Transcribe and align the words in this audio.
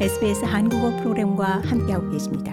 SBS 0.00 0.44
한국어 0.44 0.90
프로그램과 0.96 1.62
함께하고 1.66 2.10
계십니다. 2.10 2.52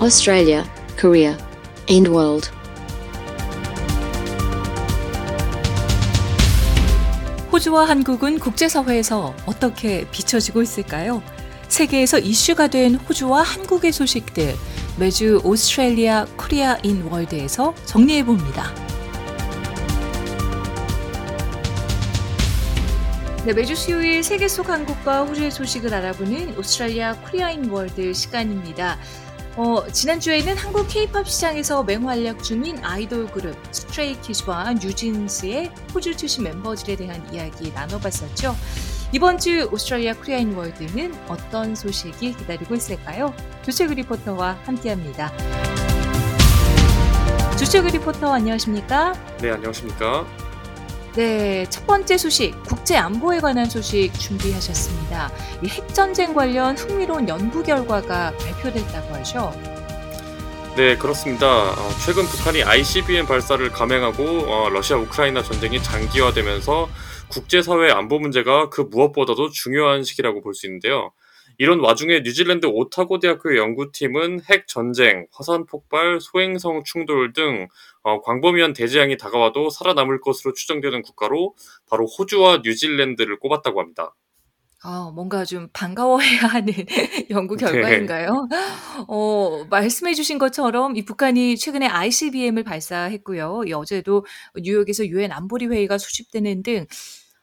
Australia, 0.00 0.64
Korea, 0.96 1.36
and 1.90 2.08
world. 2.08 2.48
호주와 7.52 7.88
한국은 7.88 8.38
국제사회에서 8.38 9.34
어떻게 9.44 10.08
비춰지고 10.12 10.62
있을까요? 10.62 11.20
세계에서 11.70 12.18
이슈가 12.18 12.66
된 12.66 12.96
호주와 12.96 13.42
한국의 13.42 13.92
소식들 13.92 14.56
매주 14.98 15.40
Australia 15.44 16.26
Korea 16.36 16.76
in 16.82 17.02
World에서 17.04 17.74
정리해 17.86 18.24
봅니다. 18.24 18.74
네, 23.46 23.54
매주 23.54 23.74
수요일 23.74 24.22
세계 24.22 24.48
속 24.48 24.68
한국과 24.68 25.24
호주의 25.24 25.50
소식을 25.50 25.94
알아보는 25.94 26.58
Australia 26.58 27.14
Korea 27.20 27.50
in 27.52 27.70
World 27.70 28.12
시간입니다. 28.12 28.98
어, 29.56 29.84
지난주에는 29.90 30.56
한국 30.56 30.88
케이팝 30.88 31.28
시장에서 31.28 31.84
맹활약 31.84 32.42
중인 32.42 32.84
아이돌 32.84 33.28
그룹 33.28 33.56
스트레이키즈와 33.70 34.74
뉴진스의 34.74 35.70
호주 35.94 36.16
출신 36.16 36.44
멤버들에 36.44 36.96
대한 36.96 37.32
이야기 37.32 37.70
나눠봤었죠. 37.72 38.56
이번 39.12 39.38
주 39.38 39.68
Australia 39.72 40.14
Korea 40.14 40.43
in 40.43 40.54
World는 40.54 41.12
어떤 41.26 41.74
소식이 41.74 42.32
기다리고 42.36 42.76
있을까요? 42.76 43.34
조채그 43.62 43.92
리포터와 43.94 44.58
함께합니다. 44.64 45.32
조채그 47.58 47.88
리포터 47.88 48.32
안녕하십니까? 48.32 49.12
네, 49.40 49.50
안녕하십니까? 49.50 50.24
네, 51.16 51.66
첫 51.68 51.84
번째 51.88 52.16
소식, 52.16 52.54
국제 52.62 52.96
안보에 52.96 53.40
관한 53.40 53.68
소식 53.68 54.12
준비하셨습니다. 54.14 55.32
이 55.64 55.66
핵전쟁 55.68 56.32
관련 56.32 56.78
흥미로운 56.78 57.28
연구 57.28 57.64
결과가 57.64 58.32
발표됐다고 58.38 59.14
하죠. 59.16 59.52
네, 60.76 60.96
그렇습니다. 60.96 61.72
어, 61.72 61.90
최근 62.06 62.24
북한이 62.26 62.62
ICBM 62.62 63.26
발사를 63.26 63.68
감행하고 63.72 64.22
어, 64.46 64.68
러시아 64.70 64.96
우크라이나 64.98 65.42
전쟁이 65.42 65.82
장기화되면서 65.82 66.88
국제사회 67.30 67.90
안보 67.92 68.18
문제가 68.18 68.68
그 68.70 68.80
무엇보다도 68.80 69.50
중요한 69.50 70.02
시기라고 70.02 70.40
볼 70.40 70.52
수 70.54 70.66
있는데요. 70.66 71.12
이런 71.58 71.80
와중에 71.80 72.20
뉴질랜드 72.20 72.66
오타고 72.66 73.18
대학교 73.20 73.56
연구팀은 73.56 74.40
핵 74.50 74.66
전쟁, 74.66 75.26
화산 75.32 75.66
폭발, 75.66 76.18
소행성 76.20 76.82
충돌 76.84 77.32
등 77.32 77.68
어, 78.02 78.20
광범위한 78.22 78.72
대재앙이 78.72 79.16
다가와도 79.16 79.70
살아남을 79.70 80.20
것으로 80.20 80.54
추정되는 80.54 81.02
국가로 81.02 81.54
바로 81.88 82.06
호주와 82.06 82.62
뉴질랜드를 82.64 83.38
꼽았다고 83.38 83.80
합니다. 83.80 84.14
아, 84.82 85.10
뭔가 85.14 85.44
좀 85.44 85.68
반가워해야 85.72 86.40
하는 86.40 86.72
연구 87.30 87.56
네. 87.56 87.66
결과인가요? 87.66 88.48
어, 89.08 89.64
말씀해 89.68 90.14
주신 90.14 90.38
것처럼 90.38 90.96
이 90.96 91.04
북한이 91.04 91.58
최근에 91.58 91.86
ICBM을 91.86 92.64
발사했고요. 92.64 93.64
이 93.66 93.72
어제도 93.74 94.24
뉴욕에서 94.56 95.06
유엔 95.06 95.32
안보리 95.32 95.66
회의가 95.66 95.98
수집되는 95.98 96.62
등 96.62 96.86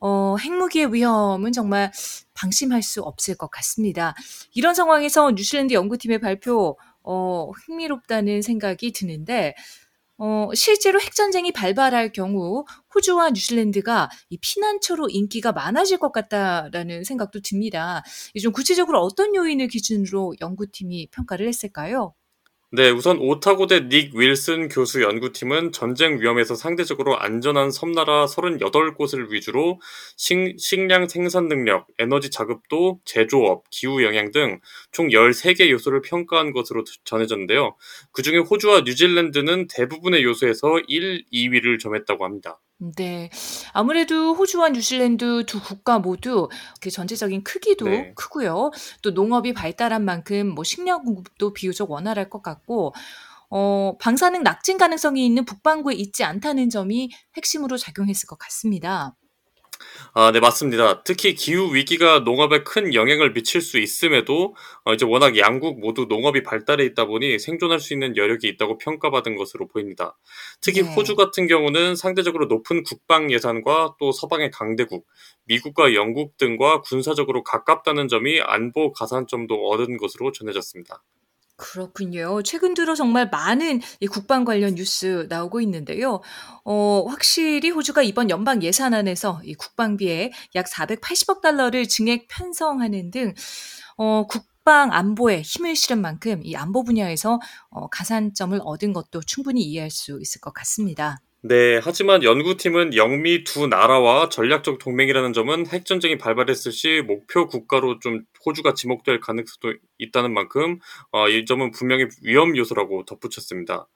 어, 0.00 0.36
핵무기의 0.40 0.94
위험은 0.94 1.52
정말 1.52 1.92
방심할 2.34 2.82
수 2.82 3.02
없을 3.02 3.34
것 3.36 3.50
같습니다. 3.50 4.14
이런 4.54 4.74
상황에서 4.74 5.30
뉴질랜드 5.32 5.74
연구팀의 5.74 6.20
발표 6.20 6.78
어, 7.02 7.50
흥미롭다는 7.50 8.40
생각이 8.40 8.92
드는데 8.92 9.54
어, 10.18 10.48
실제로 10.54 11.00
핵전쟁이 11.00 11.52
발발할 11.52 12.12
경우 12.12 12.64
호주와 12.94 13.30
뉴질랜드가 13.30 14.08
이 14.30 14.38
피난처로 14.38 15.08
인기가 15.10 15.52
많아질 15.52 15.98
것 15.98 16.10
같다라는 16.12 17.04
생각도 17.04 17.40
듭니다. 17.40 18.02
이좀 18.34 18.52
구체적으로 18.52 19.00
어떤 19.00 19.34
요인을 19.36 19.68
기준으로 19.68 20.34
연구팀이 20.40 21.08
평가를 21.12 21.46
했을까요? 21.48 22.14
네, 22.70 22.90
우선 22.90 23.18
오타고대 23.18 23.88
닉 23.88 24.14
윌슨 24.14 24.68
교수 24.68 25.02
연구팀은 25.02 25.72
전쟁 25.72 26.20
위험에서 26.20 26.54
상대적으로 26.54 27.18
안전한 27.18 27.70
섬나라 27.70 28.26
38곳을 28.26 29.30
위주로 29.30 29.80
식, 30.18 30.56
식량 30.58 31.08
생산 31.08 31.48
능력, 31.48 31.86
에너지 31.98 32.30
자급도, 32.30 33.00
제조업, 33.06 33.64
기후 33.70 34.04
영향 34.04 34.30
등 34.32 34.60
총 34.92 35.08
13개 35.08 35.70
요소를 35.70 36.02
평가한 36.02 36.52
것으로 36.52 36.84
전해졌는데요. 37.04 37.74
그 38.12 38.20
중에 38.22 38.36
호주와 38.38 38.82
뉴질랜드는 38.82 39.68
대부분의 39.68 40.22
요소에서 40.24 40.80
1, 40.88 41.24
2위를 41.32 41.78
점했다고 41.80 42.24
합니다. 42.24 42.60
네. 42.78 43.28
아무래도 43.72 44.34
호주와 44.34 44.68
뉴질랜드 44.70 45.44
두 45.46 45.60
국가 45.60 45.98
모두 45.98 46.48
그 46.80 46.90
전체적인 46.90 47.42
크기도 47.42 47.86
네. 47.86 48.12
크고요. 48.14 48.70
또 49.02 49.10
농업이 49.10 49.52
발달한 49.52 50.04
만큼 50.04 50.48
뭐 50.54 50.62
식량 50.62 51.02
공급도 51.02 51.52
비교적 51.54 51.90
원활할 51.90 52.30
것 52.30 52.40
같고, 52.42 52.94
어, 53.50 53.96
방사능 54.00 54.42
낙진 54.44 54.78
가능성이 54.78 55.26
있는 55.26 55.44
북반구에 55.44 55.94
있지 55.94 56.22
않다는 56.22 56.70
점이 56.70 57.10
핵심으로 57.36 57.76
작용했을 57.78 58.28
것 58.28 58.38
같습니다. 58.38 59.16
아, 60.14 60.32
네, 60.32 60.40
맞습니다. 60.40 61.02
특히 61.04 61.34
기후 61.34 61.74
위기가 61.74 62.20
농업에 62.20 62.62
큰 62.64 62.94
영향을 62.94 63.32
미칠 63.32 63.60
수 63.60 63.78
있음에도 63.78 64.54
어, 64.84 64.94
이제 64.94 65.04
워낙 65.04 65.36
양국 65.36 65.80
모두 65.80 66.06
농업이 66.08 66.42
발달해 66.42 66.84
있다 66.84 67.04
보니 67.04 67.38
생존할 67.38 67.78
수 67.78 67.92
있는 67.92 68.16
여력이 68.16 68.48
있다고 68.48 68.78
평가받은 68.78 69.36
것으로 69.36 69.68
보입니다. 69.68 70.16
특히 70.60 70.82
네. 70.82 70.92
호주 70.94 71.14
같은 71.14 71.46
경우는 71.46 71.94
상대적으로 71.94 72.46
높은 72.46 72.82
국방 72.82 73.30
예산과 73.30 73.96
또 73.98 74.12
서방의 74.12 74.50
강대국, 74.50 75.06
미국과 75.44 75.94
영국 75.94 76.36
등과 76.36 76.80
군사적으로 76.80 77.44
가깝다는 77.44 78.08
점이 78.08 78.40
안보 78.40 78.92
가산점도 78.92 79.68
얻은 79.68 79.96
것으로 79.98 80.32
전해졌습니다. 80.32 81.02
그렇군요. 81.58 82.40
최근 82.44 82.72
들어 82.72 82.94
정말 82.94 83.28
많은 83.30 83.80
이 83.98 84.06
국방 84.06 84.44
관련 84.44 84.76
뉴스 84.76 85.26
나오고 85.28 85.60
있는데요. 85.62 86.20
어, 86.64 87.04
확실히 87.08 87.70
호주가 87.70 88.02
이번 88.04 88.30
연방 88.30 88.62
예산안에서 88.62 89.40
이 89.44 89.54
국방비에 89.54 90.30
약 90.54 90.66
480억 90.66 91.40
달러를 91.40 91.88
증액 91.88 92.28
편성하는 92.28 93.10
등 93.10 93.34
어, 93.96 94.26
국방 94.28 94.92
안보에 94.92 95.42
힘을 95.42 95.74
실은 95.74 96.00
만큼 96.00 96.40
이 96.44 96.54
안보 96.54 96.84
분야에서 96.84 97.40
어, 97.70 97.88
가산점을 97.88 98.60
얻은 98.62 98.92
것도 98.92 99.22
충분히 99.22 99.62
이해할 99.62 99.90
수 99.90 100.20
있을 100.22 100.40
것 100.40 100.54
같습니다. 100.54 101.20
네, 101.40 101.78
하지만 101.80 102.24
연구팀은 102.24 102.96
영미 102.96 103.44
두 103.44 103.68
나라와 103.68 104.28
전략적 104.28 104.78
동맹이라는 104.80 105.32
점은 105.32 105.68
핵전쟁이 105.68 106.18
발발했을 106.18 106.72
시 106.72 107.00
목표 107.06 107.46
국가로 107.46 108.00
좀 108.00 108.24
호주가 108.44 108.74
지목될 108.74 109.20
가능성도 109.20 109.74
있다는 109.98 110.34
만큼 110.34 110.80
어, 111.12 111.28
이 111.28 111.44
점은 111.44 111.70
분명히 111.70 112.06
위험 112.24 112.56
요소라고 112.56 113.04
덧붙였습니다. 113.04 113.86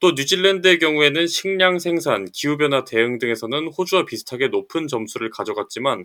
또 0.00 0.12
뉴질랜드의 0.12 0.78
경우에는 0.78 1.26
식량 1.26 1.78
생산, 1.78 2.24
기후변화 2.32 2.84
대응 2.84 3.18
등에서는 3.18 3.68
호주와 3.76 4.06
비슷하게 4.06 4.48
높은 4.48 4.86
점수를 4.86 5.28
가져갔지만 5.28 6.00
어, 6.00 6.04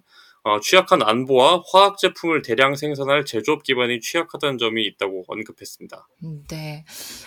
취약한 0.61 1.01
안보와 1.03 1.61
화학 1.71 1.97
제품을 1.97 2.41
대량 2.41 2.75
생산할 2.75 3.25
제조업 3.25 3.63
기반이 3.63 3.99
취약하다는 3.99 4.57
점이 4.57 4.83
있다고 4.85 5.23
언급했습니다. 5.27 6.07
음, 6.23 6.43
네. 6.49 6.83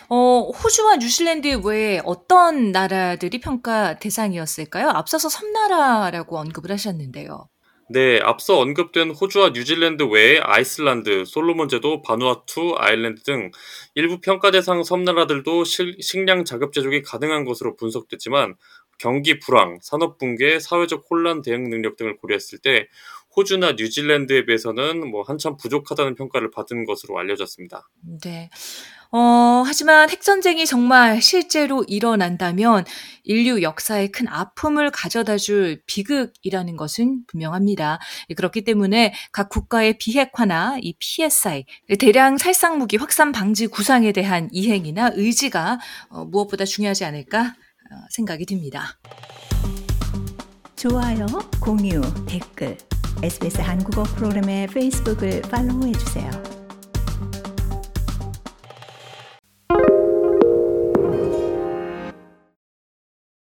어, 0.08 0.50
호주와 0.50 0.96
뉴질랜드 0.96 1.60
외에 1.64 2.00
어떤 2.04 2.72
나라들이 2.72 3.40
평가 3.40 3.98
대상이었을까요? 3.98 4.88
앞서서 4.88 5.28
섬나라라고 5.28 6.38
언급을 6.38 6.72
하셨는데요. 6.72 7.48
네, 7.90 8.18
앞서 8.22 8.58
언급된 8.58 9.10
호주와 9.10 9.50
뉴질랜드 9.50 10.04
외에 10.04 10.40
아이슬란드, 10.40 11.24
솔로몬 11.26 11.68
제도, 11.68 12.00
바누아투, 12.00 12.76
아일랜드 12.78 13.22
등 13.22 13.50
일부 13.94 14.20
평가 14.20 14.50
대상 14.50 14.82
섬나라들도 14.82 15.64
실- 15.64 15.98
식량 16.00 16.46
자급 16.46 16.72
제조가 16.72 16.96
가능한 17.04 17.44
것으로 17.44 17.76
분석됐지만 17.76 18.56
경기 18.98 19.38
불황, 19.38 19.78
산업 19.82 20.18
붕괴, 20.18 20.58
사회적 20.58 21.04
혼란 21.10 21.42
대응 21.42 21.70
능력 21.70 21.96
등을 21.96 22.16
고려했을 22.16 22.58
때 22.58 22.88
호주나 23.36 23.72
뉴질랜드에 23.72 24.46
비해서는 24.46 25.10
뭐 25.10 25.22
한참 25.22 25.56
부족하다는 25.56 26.14
평가를 26.14 26.50
받은 26.50 26.84
것으로 26.84 27.18
알려졌습니다. 27.18 27.88
네. 28.22 28.50
어, 29.16 29.62
하지만 29.64 30.10
핵전쟁이 30.10 30.66
정말 30.66 31.22
실제로 31.22 31.84
일어난다면 31.86 32.84
인류 33.22 33.62
역사에 33.62 34.08
큰 34.08 34.26
아픔을 34.26 34.90
가져다 34.90 35.36
줄 35.36 35.80
비극이라는 35.86 36.76
것은 36.76 37.24
분명합니다. 37.28 38.00
그렇기 38.36 38.64
때문에 38.64 39.14
각 39.30 39.50
국가의 39.50 39.98
비핵화나 39.98 40.78
이 40.80 40.94
PSI, 40.98 41.64
대량 42.00 42.38
살상 42.38 42.78
무기 42.78 42.96
확산 42.96 43.30
방지 43.30 43.68
구상에 43.68 44.10
대한 44.10 44.48
이행이나 44.50 45.12
의지가 45.14 45.78
어, 46.08 46.24
무엇보다 46.24 46.64
중요하지 46.64 47.04
않을까 47.04 47.40
어, 47.40 47.63
생각이 48.10 48.46
듭니다. 48.46 48.98
좋아요, 50.76 51.26
공유, 51.60 52.00
댓글, 52.26 52.76
SBS 53.22 53.60
한국어 53.60 54.02
프로그램의 54.02 54.66
페이스북을 54.68 55.42
팔로우해 55.42 55.92
주세요. 55.92 56.30